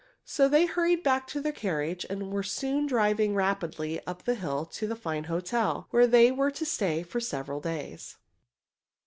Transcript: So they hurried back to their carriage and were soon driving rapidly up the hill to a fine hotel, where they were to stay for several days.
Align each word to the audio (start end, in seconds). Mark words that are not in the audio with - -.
So 0.25 0.47
they 0.49 0.65
hurried 0.65 1.03
back 1.03 1.27
to 1.27 1.39
their 1.39 1.51
carriage 1.51 2.07
and 2.09 2.31
were 2.31 2.41
soon 2.41 2.87
driving 2.87 3.35
rapidly 3.35 4.01
up 4.07 4.23
the 4.23 4.33
hill 4.33 4.65
to 4.65 4.91
a 4.91 4.95
fine 4.95 5.25
hotel, 5.25 5.85
where 5.91 6.07
they 6.07 6.31
were 6.31 6.49
to 6.49 6.65
stay 6.65 7.03
for 7.03 7.19
several 7.19 7.59
days. 7.61 8.17